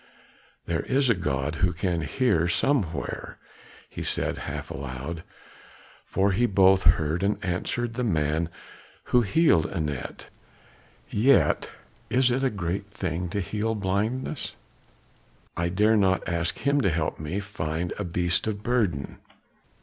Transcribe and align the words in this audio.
"There 0.65 0.79
is 0.79 1.11
a 1.11 1.13
God 1.13 1.57
who 1.57 1.73
can 1.73 2.01
hear 2.01 2.47
somewhere," 2.47 3.37
he 3.87 4.01
said 4.01 4.39
half 4.49 4.71
aloud. 4.71 5.21
"For 6.07 6.31
he 6.31 6.47
both 6.47 6.81
heard 6.97 7.21
and 7.21 7.37
answered 7.45 7.93
the 7.93 8.03
man 8.03 8.49
who 9.13 9.21
healed 9.21 9.67
Anat; 9.67 10.29
yet 11.11 11.69
is 12.09 12.31
it 12.31 12.43
a 12.43 12.49
great 12.49 12.87
thing 12.89 13.29
to 13.29 13.41
heal 13.41 13.75
blindness, 13.75 14.55
I 15.55 15.69
dare 15.69 15.97
not 15.97 16.27
ask 16.27 16.57
him 16.57 16.81
to 16.81 16.89
help 16.89 17.19
me 17.19 17.39
find 17.39 17.93
a 17.99 18.03
beast 18.03 18.47
of 18.47 18.63
burden. 18.63 19.19